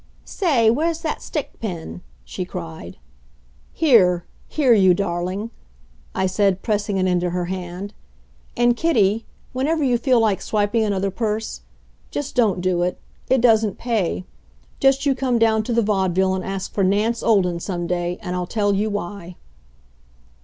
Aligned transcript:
"Say, 0.25 0.71
where's 0.71 1.01
that 1.01 1.21
stick 1.21 1.59
pin?" 1.59 2.01
she 2.25 2.43
cried. 2.43 2.97
"Here! 3.71 4.25
here, 4.47 4.73
you 4.73 4.95
darling!" 4.95 5.51
I 6.15 6.25
said, 6.25 6.63
pressing 6.63 6.97
it 6.97 7.05
into 7.05 7.29
her 7.29 7.45
hand. 7.45 7.93
"And, 8.57 8.75
Kitty, 8.75 9.27
whenever 9.53 9.83
you 9.83 9.99
feel 9.99 10.19
like 10.19 10.41
swiping 10.41 10.83
another 10.83 11.11
purse 11.11 11.61
just 12.09 12.33
don't 12.33 12.61
do 12.61 12.81
it. 12.81 12.97
It 13.29 13.41
doesn't 13.41 13.77
pay. 13.77 14.25
Just 14.79 15.05
you 15.05 15.13
come 15.13 15.37
down 15.37 15.61
to 15.65 15.71
the 15.71 15.83
Vaudeville 15.83 16.33
and 16.33 16.43
ask 16.43 16.73
for 16.73 16.83
Nance 16.83 17.21
Olden 17.21 17.59
some 17.59 17.85
day, 17.85 18.17
and 18.23 18.35
I'll 18.35 18.47
tell 18.47 18.73
you 18.73 18.89
why." 18.89 19.35